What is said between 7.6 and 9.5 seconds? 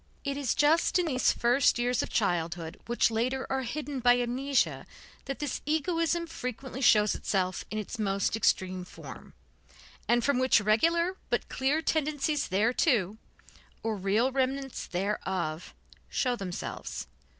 in most extreme form,